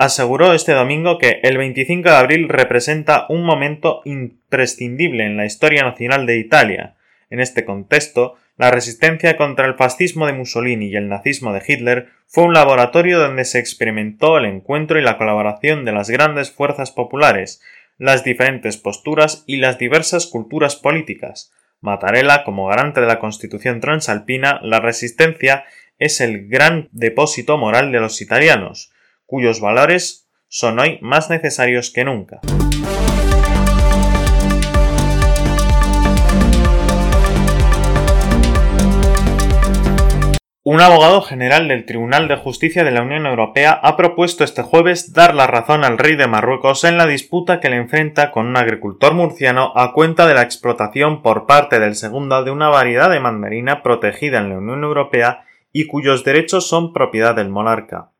aseguró 0.00 0.54
este 0.54 0.72
domingo 0.72 1.18
que 1.18 1.40
el 1.42 1.58
25 1.58 2.08
de 2.08 2.16
abril 2.16 2.48
representa 2.48 3.26
un 3.28 3.44
momento 3.44 4.00
imprescindible 4.06 5.26
en 5.26 5.36
la 5.36 5.44
historia 5.44 5.82
nacional 5.82 6.24
de 6.24 6.38
Italia. 6.38 6.94
En 7.28 7.38
este 7.38 7.66
contexto, 7.66 8.38
la 8.56 8.70
resistencia 8.70 9.36
contra 9.36 9.66
el 9.66 9.74
fascismo 9.74 10.26
de 10.26 10.32
Mussolini 10.32 10.86
y 10.86 10.96
el 10.96 11.10
nazismo 11.10 11.52
de 11.52 11.62
Hitler 11.68 12.08
fue 12.26 12.44
un 12.44 12.54
laboratorio 12.54 13.18
donde 13.18 13.44
se 13.44 13.58
experimentó 13.58 14.38
el 14.38 14.46
encuentro 14.46 14.98
y 14.98 15.02
la 15.02 15.18
colaboración 15.18 15.84
de 15.84 15.92
las 15.92 16.08
grandes 16.08 16.50
fuerzas 16.50 16.90
populares, 16.92 17.60
las 17.98 18.24
diferentes 18.24 18.78
posturas 18.78 19.44
y 19.46 19.58
las 19.58 19.76
diversas 19.76 20.26
culturas 20.26 20.76
políticas. 20.76 21.52
Mattarella, 21.82 22.44
como 22.44 22.68
garante 22.68 23.02
de 23.02 23.06
la 23.06 23.18
Constitución 23.18 23.80
transalpina, 23.80 24.60
la 24.62 24.80
resistencia 24.80 25.64
es 25.98 26.22
el 26.22 26.48
gran 26.48 26.88
depósito 26.90 27.58
moral 27.58 27.92
de 27.92 28.00
los 28.00 28.22
italianos, 28.22 28.94
cuyos 29.30 29.60
valores 29.60 30.28
son 30.48 30.80
hoy 30.80 30.98
más 31.02 31.30
necesarios 31.30 31.92
que 31.92 32.04
nunca. 32.04 32.40
Un 40.62 40.80
abogado 40.80 41.22
general 41.22 41.68
del 41.68 41.86
Tribunal 41.86 42.26
de 42.26 42.36
Justicia 42.36 42.82
de 42.82 42.90
la 42.90 43.02
Unión 43.02 43.24
Europea 43.26 43.70
ha 43.70 43.96
propuesto 43.96 44.42
este 44.42 44.62
jueves 44.62 45.12
dar 45.12 45.34
la 45.34 45.46
razón 45.46 45.84
al 45.84 45.96
rey 45.96 46.16
de 46.16 46.26
Marruecos 46.26 46.82
en 46.82 46.98
la 46.98 47.06
disputa 47.06 47.60
que 47.60 47.70
le 47.70 47.76
enfrenta 47.76 48.32
con 48.32 48.46
un 48.46 48.56
agricultor 48.56 49.14
murciano 49.14 49.72
a 49.76 49.92
cuenta 49.92 50.26
de 50.26 50.34
la 50.34 50.42
explotación 50.42 51.22
por 51.22 51.46
parte 51.46 51.78
del 51.78 51.94
segundo 51.94 52.42
de 52.42 52.50
una 52.50 52.68
variedad 52.68 53.08
de 53.08 53.20
mandarina 53.20 53.82
protegida 53.84 54.38
en 54.38 54.48
la 54.50 54.58
Unión 54.58 54.82
Europea 54.82 55.44
y 55.72 55.86
cuyos 55.86 56.24
derechos 56.24 56.68
son 56.68 56.92
propiedad 56.92 57.36
del 57.36 57.48
monarca. 57.48 58.10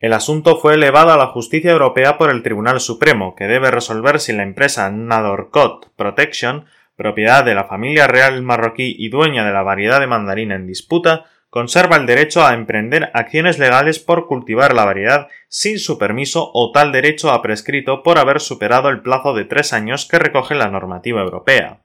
El 0.00 0.14
asunto 0.14 0.56
fue 0.56 0.74
elevado 0.74 1.12
a 1.12 1.18
la 1.18 1.26
justicia 1.26 1.72
europea 1.72 2.16
por 2.16 2.30
el 2.30 2.42
Tribunal 2.42 2.80
Supremo, 2.80 3.34
que 3.36 3.44
debe 3.44 3.70
resolver 3.70 4.18
si 4.18 4.32
la 4.32 4.44
empresa 4.44 4.90
Nadorcot 4.90 5.90
Protection, 5.94 6.64
propiedad 6.96 7.44
de 7.44 7.54
la 7.54 7.64
familia 7.64 8.06
real 8.06 8.40
marroquí 8.42 8.96
y 8.98 9.10
dueña 9.10 9.44
de 9.44 9.52
la 9.52 9.62
variedad 9.62 10.00
de 10.00 10.06
mandarina 10.06 10.54
en 10.54 10.66
disputa, 10.66 11.26
conserva 11.50 11.96
el 11.96 12.06
derecho 12.06 12.46
a 12.46 12.54
emprender 12.54 13.10
acciones 13.12 13.58
legales 13.58 13.98
por 13.98 14.26
cultivar 14.26 14.72
la 14.72 14.86
variedad 14.86 15.28
sin 15.48 15.78
su 15.78 15.98
permiso 15.98 16.50
o 16.54 16.72
tal 16.72 16.92
derecho 16.92 17.30
ha 17.30 17.42
prescrito 17.42 18.02
por 18.02 18.18
haber 18.18 18.40
superado 18.40 18.88
el 18.88 19.02
plazo 19.02 19.34
de 19.34 19.44
tres 19.44 19.74
años 19.74 20.06
que 20.06 20.18
recoge 20.18 20.54
la 20.54 20.68
normativa 20.68 21.20
europea. 21.20 21.80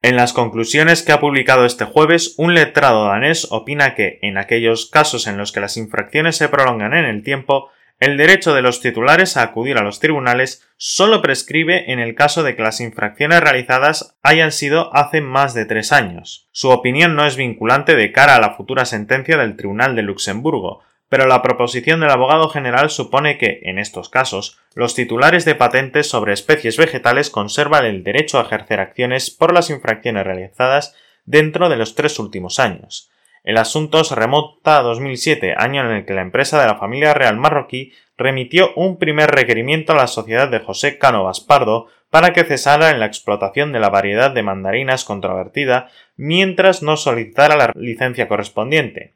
En 0.00 0.14
las 0.14 0.32
conclusiones 0.32 1.02
que 1.02 1.10
ha 1.10 1.18
publicado 1.18 1.64
este 1.64 1.84
jueves, 1.84 2.34
un 2.38 2.54
letrado 2.54 3.06
danés 3.06 3.48
opina 3.50 3.96
que, 3.96 4.20
en 4.22 4.38
aquellos 4.38 4.88
casos 4.88 5.26
en 5.26 5.36
los 5.36 5.50
que 5.50 5.58
las 5.58 5.76
infracciones 5.76 6.36
se 6.36 6.48
prolongan 6.48 6.94
en 6.94 7.04
el 7.04 7.24
tiempo, 7.24 7.70
el 7.98 8.16
derecho 8.16 8.54
de 8.54 8.62
los 8.62 8.80
titulares 8.80 9.36
a 9.36 9.42
acudir 9.42 9.76
a 9.76 9.82
los 9.82 9.98
tribunales 9.98 10.68
solo 10.76 11.20
prescribe 11.20 11.90
en 11.90 11.98
el 11.98 12.14
caso 12.14 12.44
de 12.44 12.54
que 12.54 12.62
las 12.62 12.80
infracciones 12.80 13.40
realizadas 13.40 14.16
hayan 14.22 14.52
sido 14.52 14.94
hace 14.94 15.20
más 15.20 15.52
de 15.52 15.64
tres 15.64 15.90
años. 15.90 16.48
Su 16.52 16.70
opinión 16.70 17.16
no 17.16 17.26
es 17.26 17.34
vinculante 17.34 17.96
de 17.96 18.12
cara 18.12 18.36
a 18.36 18.40
la 18.40 18.54
futura 18.54 18.84
sentencia 18.84 19.36
del 19.36 19.56
Tribunal 19.56 19.96
de 19.96 20.02
Luxemburgo, 20.02 20.80
pero 21.08 21.26
la 21.26 21.42
proposición 21.42 22.00
del 22.00 22.10
abogado 22.10 22.48
general 22.48 22.90
supone 22.90 23.38
que, 23.38 23.60
en 23.62 23.78
estos 23.78 24.08
casos, 24.08 24.58
los 24.74 24.94
titulares 24.94 25.44
de 25.44 25.54
patentes 25.54 26.08
sobre 26.08 26.32
especies 26.32 26.76
vegetales 26.76 27.30
conservan 27.30 27.86
el 27.86 28.04
derecho 28.04 28.38
a 28.38 28.42
ejercer 28.42 28.80
acciones 28.80 29.30
por 29.30 29.54
las 29.54 29.70
infracciones 29.70 30.24
realizadas 30.24 30.94
dentro 31.24 31.68
de 31.68 31.76
los 31.76 31.94
tres 31.94 32.18
últimos 32.18 32.58
años. 32.58 33.10
El 33.44 33.56
asunto 33.56 34.04
se 34.04 34.14
remonta 34.14 34.78
a 34.78 34.82
2007, 34.82 35.54
año 35.56 35.80
en 35.82 35.96
el 35.96 36.04
que 36.04 36.12
la 36.12 36.22
empresa 36.22 36.60
de 36.60 36.66
la 36.66 36.76
familia 36.76 37.14
real 37.14 37.36
marroquí 37.36 37.92
remitió 38.18 38.72
un 38.74 38.98
primer 38.98 39.30
requerimiento 39.30 39.92
a 39.92 39.96
la 39.96 40.06
sociedad 40.06 40.48
de 40.48 40.58
José 40.58 40.98
Cano 40.98 41.24
Baspardo 41.24 41.86
para 42.10 42.32
que 42.32 42.44
cesara 42.44 42.90
en 42.90 43.00
la 43.00 43.06
explotación 43.06 43.72
de 43.72 43.80
la 43.80 43.90
variedad 43.90 44.30
de 44.32 44.42
mandarinas 44.42 45.04
controvertida 45.04 45.88
mientras 46.16 46.82
no 46.82 46.96
solicitara 46.96 47.56
la 47.56 47.72
licencia 47.74 48.28
correspondiente. 48.28 49.14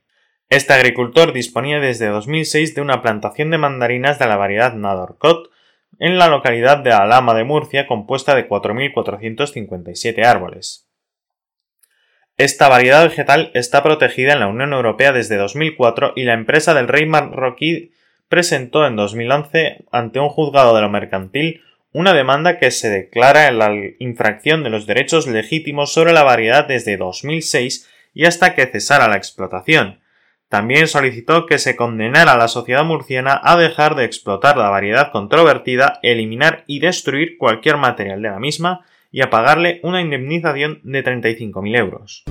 Este 0.52 0.74
agricultor 0.74 1.32
disponía 1.32 1.80
desde 1.80 2.08
2006 2.08 2.74
de 2.74 2.82
una 2.82 3.00
plantación 3.00 3.50
de 3.50 3.56
mandarinas 3.56 4.18
de 4.18 4.26
la 4.26 4.36
variedad 4.36 4.74
Nadorcot 4.74 5.48
en 5.98 6.18
la 6.18 6.28
localidad 6.28 6.76
de 6.76 6.92
Alama 6.92 7.32
de 7.32 7.42
Murcia 7.42 7.86
compuesta 7.86 8.34
de 8.34 8.46
4.457 8.46 10.22
árboles. 10.26 10.90
Esta 12.36 12.68
variedad 12.68 13.02
vegetal 13.02 13.50
está 13.54 13.82
protegida 13.82 14.34
en 14.34 14.40
la 14.40 14.46
Unión 14.46 14.74
Europea 14.74 15.12
desde 15.12 15.38
2004 15.38 16.12
y 16.16 16.24
la 16.24 16.34
empresa 16.34 16.74
del 16.74 16.88
rey 16.88 17.06
marroquí 17.06 17.92
presentó 18.28 18.86
en 18.86 18.94
2011 18.94 19.86
ante 19.90 20.20
un 20.20 20.28
juzgado 20.28 20.74
de 20.74 20.82
lo 20.82 20.90
mercantil 20.90 21.62
una 21.94 22.12
demanda 22.12 22.58
que 22.58 22.70
se 22.70 22.90
declara 22.90 23.48
en 23.48 23.58
la 23.58 23.72
infracción 24.00 24.64
de 24.64 24.68
los 24.68 24.84
derechos 24.84 25.26
legítimos 25.26 25.94
sobre 25.94 26.12
la 26.12 26.24
variedad 26.24 26.68
desde 26.68 26.98
2006 26.98 27.88
y 28.12 28.26
hasta 28.26 28.54
que 28.54 28.66
cesara 28.66 29.08
la 29.08 29.16
explotación, 29.16 30.01
También 30.52 30.86
solicitó 30.86 31.46
que 31.46 31.58
se 31.58 31.76
condenara 31.76 32.32
a 32.32 32.36
la 32.36 32.46
sociedad 32.46 32.84
murciana 32.84 33.40
a 33.42 33.56
dejar 33.56 33.94
de 33.94 34.04
explotar 34.04 34.58
la 34.58 34.68
variedad 34.68 35.10
controvertida, 35.10 35.98
eliminar 36.02 36.64
y 36.66 36.80
destruir 36.80 37.38
cualquier 37.38 37.78
material 37.78 38.20
de 38.20 38.28
la 38.28 38.38
misma 38.38 38.84
y 39.10 39.22
a 39.22 39.30
pagarle 39.30 39.80
una 39.82 40.02
indemnización 40.02 40.80
de 40.82 41.02
35.000 41.02 41.78
euros. 41.78 42.24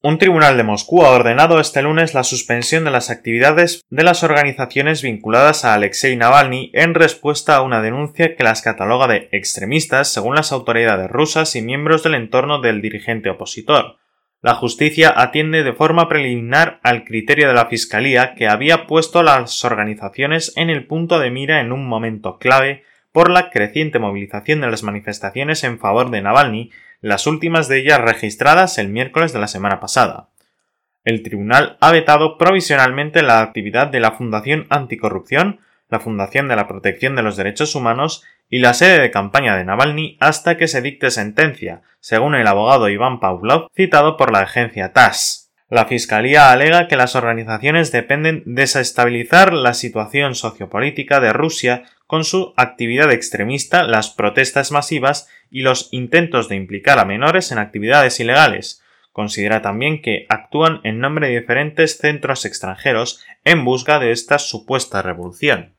Un 0.00 0.18
tribunal 0.18 0.56
de 0.56 0.62
Moscú 0.62 1.04
ha 1.04 1.10
ordenado 1.10 1.58
este 1.58 1.82
lunes 1.82 2.14
la 2.14 2.22
suspensión 2.22 2.84
de 2.84 2.92
las 2.92 3.10
actividades 3.10 3.84
de 3.90 4.04
las 4.04 4.22
organizaciones 4.22 5.02
vinculadas 5.02 5.64
a 5.64 5.74
Alexei 5.74 6.14
Navalny 6.14 6.70
en 6.72 6.94
respuesta 6.94 7.56
a 7.56 7.62
una 7.62 7.82
denuncia 7.82 8.36
que 8.36 8.44
las 8.44 8.62
cataloga 8.62 9.08
de 9.08 9.28
extremistas 9.32 10.12
según 10.12 10.36
las 10.36 10.52
autoridades 10.52 11.10
rusas 11.10 11.56
y 11.56 11.62
miembros 11.62 12.04
del 12.04 12.14
entorno 12.14 12.60
del 12.60 12.80
dirigente 12.80 13.28
opositor. 13.28 13.96
La 14.40 14.54
justicia 14.54 15.12
atiende 15.16 15.64
de 15.64 15.72
forma 15.72 16.08
preliminar 16.08 16.78
al 16.84 17.02
criterio 17.02 17.48
de 17.48 17.54
la 17.54 17.66
Fiscalía 17.66 18.36
que 18.36 18.46
había 18.46 18.86
puesto 18.86 19.18
a 19.18 19.24
las 19.24 19.64
organizaciones 19.64 20.52
en 20.54 20.70
el 20.70 20.86
punto 20.86 21.18
de 21.18 21.32
mira 21.32 21.60
en 21.60 21.72
un 21.72 21.88
momento 21.88 22.38
clave 22.38 22.84
por 23.10 23.32
la 23.32 23.50
creciente 23.50 23.98
movilización 23.98 24.60
de 24.60 24.70
las 24.70 24.84
manifestaciones 24.84 25.64
en 25.64 25.80
favor 25.80 26.10
de 26.10 26.22
Navalny 26.22 26.70
las 27.00 27.26
últimas 27.26 27.68
de 27.68 27.78
ellas 27.78 28.00
registradas 28.00 28.78
el 28.78 28.88
miércoles 28.88 29.32
de 29.32 29.38
la 29.38 29.48
semana 29.48 29.80
pasada. 29.80 30.28
El 31.04 31.22
tribunal 31.22 31.76
ha 31.80 31.92
vetado 31.92 32.38
provisionalmente 32.38 33.22
la 33.22 33.40
actividad 33.40 33.86
de 33.86 34.00
la 34.00 34.12
Fundación 34.12 34.66
Anticorrupción, 34.68 35.60
la 35.88 36.00
Fundación 36.00 36.48
de 36.48 36.56
la 36.56 36.68
Protección 36.68 37.16
de 37.16 37.22
los 37.22 37.36
Derechos 37.36 37.74
Humanos 37.74 38.24
y 38.50 38.58
la 38.58 38.74
sede 38.74 39.00
de 39.00 39.10
campaña 39.10 39.56
de 39.56 39.64
Navalny 39.64 40.16
hasta 40.20 40.56
que 40.56 40.68
se 40.68 40.82
dicte 40.82 41.10
sentencia, 41.10 41.82
según 42.00 42.34
el 42.34 42.46
abogado 42.46 42.88
Iván 42.88 43.20
Pavlov, 43.20 43.68
citado 43.74 44.16
por 44.16 44.32
la 44.32 44.40
agencia 44.40 44.92
TASS. 44.92 45.50
La 45.70 45.84
Fiscalía 45.84 46.50
alega 46.50 46.88
que 46.88 46.96
las 46.96 47.14
organizaciones 47.14 47.92
dependen 47.92 48.42
de 48.46 48.62
desestabilizar 48.62 49.52
la 49.52 49.74
situación 49.74 50.34
sociopolítica 50.34 51.20
de 51.20 51.32
Rusia 51.32 51.84
con 52.08 52.24
su 52.24 52.54
actividad 52.56 53.12
extremista, 53.12 53.84
las 53.84 54.08
protestas 54.08 54.72
masivas 54.72 55.28
y 55.50 55.60
los 55.60 55.90
intentos 55.92 56.48
de 56.48 56.56
implicar 56.56 56.98
a 56.98 57.04
menores 57.04 57.52
en 57.52 57.58
actividades 57.58 58.18
ilegales. 58.18 58.82
Considera 59.12 59.60
también 59.60 60.00
que 60.00 60.24
actúan 60.30 60.80
en 60.84 61.00
nombre 61.00 61.28
de 61.28 61.40
diferentes 61.40 61.98
centros 61.98 62.46
extranjeros 62.46 63.22
en 63.44 63.62
busca 63.62 63.98
de 63.98 64.12
esta 64.12 64.38
supuesta 64.38 65.02
revolución. 65.02 65.74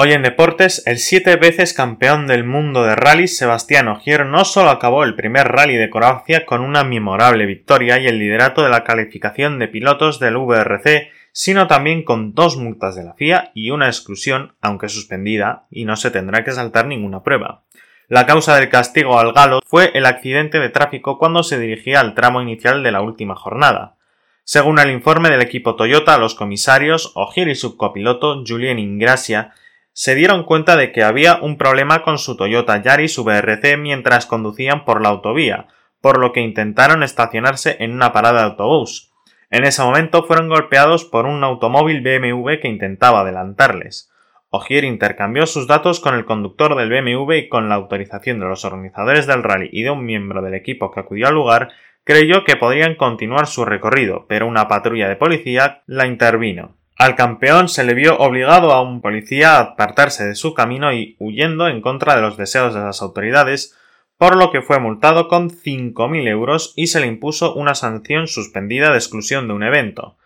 Hoy 0.00 0.12
en 0.12 0.22
deportes, 0.22 0.84
el 0.86 0.98
siete 0.98 1.34
veces 1.34 1.74
campeón 1.74 2.28
del 2.28 2.44
mundo 2.44 2.84
de 2.84 2.94
rally 2.94 3.26
Sebastián 3.26 3.88
Ogier 3.88 4.26
no 4.26 4.44
solo 4.44 4.70
acabó 4.70 5.02
el 5.02 5.16
primer 5.16 5.48
rally 5.48 5.74
de 5.74 5.90
Croacia 5.90 6.46
con 6.46 6.60
una 6.60 6.84
memorable 6.84 7.46
victoria 7.46 7.98
y 7.98 8.06
el 8.06 8.20
liderato 8.20 8.62
de 8.62 8.68
la 8.68 8.84
calificación 8.84 9.58
de 9.58 9.66
pilotos 9.66 10.20
del 10.20 10.36
VRC, 10.36 11.10
sino 11.32 11.66
también 11.66 12.04
con 12.04 12.32
dos 12.32 12.56
multas 12.56 12.94
de 12.94 13.02
la 13.02 13.14
FIA 13.14 13.50
y 13.54 13.70
una 13.70 13.88
exclusión, 13.88 14.54
aunque 14.60 14.88
suspendida, 14.88 15.66
y 15.68 15.84
no 15.84 15.96
se 15.96 16.12
tendrá 16.12 16.44
que 16.44 16.52
saltar 16.52 16.86
ninguna 16.86 17.24
prueba. 17.24 17.64
La 18.06 18.24
causa 18.24 18.54
del 18.54 18.68
castigo 18.68 19.18
al 19.18 19.32
galo 19.32 19.58
fue 19.66 19.90
el 19.94 20.06
accidente 20.06 20.60
de 20.60 20.68
tráfico 20.68 21.18
cuando 21.18 21.42
se 21.42 21.58
dirigía 21.58 21.98
al 21.98 22.14
tramo 22.14 22.40
inicial 22.40 22.84
de 22.84 22.92
la 22.92 23.00
última 23.00 23.34
jornada. 23.34 23.96
Según 24.44 24.78
el 24.78 24.92
informe 24.92 25.28
del 25.28 25.42
equipo 25.42 25.74
Toyota, 25.74 26.18
los 26.18 26.36
comisarios 26.36 27.10
Ogier 27.16 27.48
y 27.48 27.56
su 27.56 27.76
copiloto 27.76 28.44
Julien 28.46 28.78
Ingracia 28.78 29.54
se 30.00 30.14
dieron 30.14 30.44
cuenta 30.44 30.76
de 30.76 30.92
que 30.92 31.02
había 31.02 31.40
un 31.42 31.58
problema 31.58 32.04
con 32.04 32.18
su 32.18 32.36
Toyota 32.36 32.80
Yaris 32.80 33.18
VRC 33.18 33.76
mientras 33.78 34.26
conducían 34.26 34.84
por 34.84 35.02
la 35.02 35.08
autovía, 35.08 35.66
por 36.00 36.20
lo 36.20 36.30
que 36.30 36.40
intentaron 36.40 37.02
estacionarse 37.02 37.78
en 37.80 37.90
una 37.94 38.12
parada 38.12 38.38
de 38.38 38.44
autobús. 38.44 39.12
En 39.50 39.64
ese 39.64 39.82
momento 39.82 40.22
fueron 40.22 40.48
golpeados 40.48 41.04
por 41.04 41.26
un 41.26 41.42
automóvil 41.42 42.00
BMW 42.00 42.60
que 42.62 42.68
intentaba 42.68 43.22
adelantarles. 43.22 44.08
Ogier 44.50 44.84
intercambió 44.84 45.46
sus 45.46 45.66
datos 45.66 45.98
con 45.98 46.14
el 46.14 46.24
conductor 46.24 46.76
del 46.76 46.90
BMW 46.90 47.32
y 47.32 47.48
con 47.48 47.68
la 47.68 47.74
autorización 47.74 48.38
de 48.38 48.46
los 48.46 48.64
organizadores 48.64 49.26
del 49.26 49.42
rally 49.42 49.68
y 49.72 49.82
de 49.82 49.90
un 49.90 50.06
miembro 50.06 50.42
del 50.42 50.54
equipo 50.54 50.92
que 50.92 51.00
acudió 51.00 51.26
al 51.26 51.34
lugar, 51.34 51.70
creyó 52.04 52.44
que 52.44 52.54
podrían 52.54 52.94
continuar 52.94 53.48
su 53.48 53.64
recorrido, 53.64 54.26
pero 54.28 54.46
una 54.46 54.68
patrulla 54.68 55.08
de 55.08 55.16
policía 55.16 55.82
la 55.86 56.06
intervino. 56.06 56.77
Al 56.98 57.14
campeón 57.14 57.68
se 57.68 57.84
le 57.84 57.94
vio 57.94 58.18
obligado 58.18 58.72
a 58.72 58.82
un 58.82 59.00
policía 59.00 59.56
a 59.56 59.60
apartarse 59.60 60.26
de 60.26 60.34
su 60.34 60.52
camino 60.52 60.92
y 60.92 61.14
huyendo 61.20 61.68
en 61.68 61.80
contra 61.80 62.16
de 62.16 62.22
los 62.22 62.36
deseos 62.36 62.74
de 62.74 62.80
las 62.80 63.02
autoridades, 63.02 63.78
por 64.16 64.34
lo 64.34 64.50
que 64.50 64.62
fue 64.62 64.80
multado 64.80 65.28
con 65.28 65.48
5.000 65.48 66.28
euros 66.28 66.72
y 66.74 66.88
se 66.88 66.98
le 66.98 67.06
impuso 67.06 67.54
una 67.54 67.76
sanción 67.76 68.26
suspendida 68.26 68.90
de 68.90 68.96
exclusión 68.96 69.46
de 69.46 69.54
un 69.54 69.62
evento. 69.62 70.16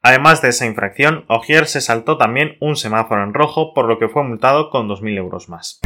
Además 0.00 0.40
de 0.40 0.48
esa 0.48 0.64
infracción, 0.64 1.26
Ogier 1.28 1.66
se 1.66 1.82
saltó 1.82 2.16
también 2.16 2.56
un 2.60 2.76
semáforo 2.76 3.22
en 3.22 3.34
rojo, 3.34 3.74
por 3.74 3.84
lo 3.84 3.98
que 3.98 4.08
fue 4.08 4.24
multado 4.24 4.70
con 4.70 4.88
2.000 4.88 5.18
euros 5.18 5.50
más. 5.50 5.80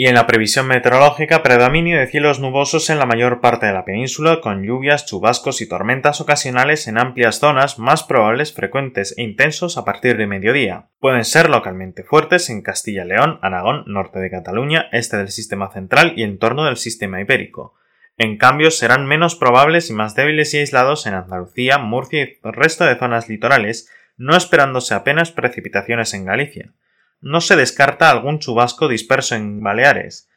Y 0.00 0.06
en 0.06 0.14
la 0.14 0.28
previsión 0.28 0.68
meteorológica 0.68 1.42
predominio 1.42 1.98
de 1.98 2.06
cielos 2.06 2.38
nubosos 2.38 2.88
en 2.88 3.00
la 3.00 3.04
mayor 3.04 3.40
parte 3.40 3.66
de 3.66 3.72
la 3.72 3.84
península, 3.84 4.40
con 4.40 4.62
lluvias, 4.62 5.06
chubascos 5.06 5.60
y 5.60 5.68
tormentas 5.68 6.20
ocasionales 6.20 6.86
en 6.86 6.98
amplias 6.98 7.40
zonas, 7.40 7.80
más 7.80 8.04
probables, 8.04 8.52
frecuentes 8.52 9.12
e 9.18 9.24
intensos 9.24 9.76
a 9.76 9.84
partir 9.84 10.16
de 10.16 10.28
mediodía. 10.28 10.86
Pueden 11.00 11.24
ser 11.24 11.50
localmente 11.50 12.04
fuertes 12.04 12.48
en 12.48 12.62
Castilla 12.62 13.04
León, 13.04 13.40
Aragón, 13.42 13.82
norte 13.88 14.20
de 14.20 14.30
Cataluña, 14.30 14.86
este 14.92 15.16
del 15.16 15.30
sistema 15.30 15.68
central 15.72 16.12
y 16.14 16.22
en 16.22 16.38
torno 16.38 16.64
del 16.64 16.76
sistema 16.76 17.20
ibérico. 17.20 17.74
En 18.18 18.36
cambio, 18.38 18.70
serán 18.70 19.04
menos 19.04 19.34
probables 19.34 19.90
y 19.90 19.94
más 19.94 20.14
débiles 20.14 20.54
y 20.54 20.58
aislados 20.58 21.08
en 21.08 21.14
Andalucía, 21.14 21.78
Murcia 21.78 22.22
y 22.22 22.38
el 22.44 22.52
resto 22.52 22.84
de 22.84 22.94
zonas 22.94 23.28
litorales, 23.28 23.90
no 24.16 24.36
esperándose 24.36 24.94
apenas 24.94 25.32
precipitaciones 25.32 26.14
en 26.14 26.24
Galicia 26.24 26.72
no 27.20 27.40
se 27.40 27.56
descarta 27.56 28.10
algún 28.10 28.38
chubasco 28.38 28.88
disperso 28.88 29.34
en 29.34 29.60
Baleares. 29.60 30.28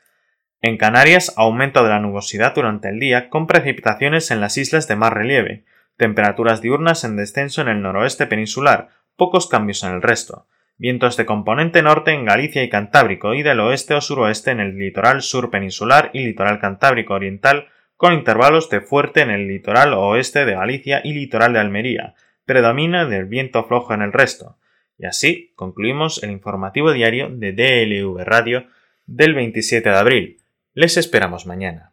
En 0.62 0.78
Canarias, 0.78 1.34
aumento 1.38 1.84
de 1.84 1.90
la 1.90 2.00
nubosidad 2.00 2.54
durante 2.54 2.90
el 2.90 3.00
día, 3.00 3.30
con 3.30 3.48
precipitaciones 3.48 4.32
en 4.32 4.42
las 4.42 4.58
islas 4.58 4.88
de 4.88 4.96
más 4.96 5.12
relieve, 5.12 5.66
temperaturas 5.98 6.62
diurnas 6.62 7.04
en 7.04 7.16
descenso 7.16 7.62
en 7.62 7.68
el 7.68 7.82
noroeste 7.82 8.28
peninsular, 8.28 8.90
pocos 9.16 9.48
cambios 9.48 9.84
en 9.84 9.94
el 9.94 10.02
resto, 10.02 10.48
vientos 10.78 11.18
de 11.18 11.26
componente 11.26 11.84
norte 11.84 12.12
en 12.12 12.26
Galicia 12.26 12.64
y 12.64 12.70
Cantábrico 12.70 13.36
y 13.36 13.44
del 13.44 13.60
oeste 13.60 13.94
o 13.94 14.02
suroeste 14.02 14.52
en 14.52 14.60
el 14.60 14.78
litoral 14.78 15.22
sur 15.22 15.52
peninsular 15.52 16.10
y 16.14 16.26
litoral 16.26 16.60
cantábrico 16.60 17.14
oriental, 17.14 17.68
con 17.98 18.14
intervalos 18.14 18.70
de 18.72 18.82
fuerte 18.82 19.22
en 19.22 19.30
el 19.30 19.48
litoral 19.48 19.94
oeste 19.94 20.46
de 20.46 20.54
Galicia 20.54 21.02
y 21.04 21.14
litoral 21.14 21.54
de 21.54 21.60
Almería, 21.60 22.16
predomina 22.46 23.06
del 23.06 23.26
viento 23.26 23.64
flojo 23.64 23.94
en 23.94 24.02
el 24.02 24.12
resto. 24.12 24.58
Y 25.02 25.08
así 25.08 25.52
concluimos 25.56 26.22
el 26.22 26.30
informativo 26.30 26.94
diario 26.94 27.30
de 27.32 27.54
DLV 27.54 28.24
Radio 28.24 28.68
del 29.08 29.34
27 29.34 29.90
de 29.90 29.98
abril. 29.98 30.38
Les 30.76 30.96
esperamos 30.96 31.48
mañana. 31.48 31.92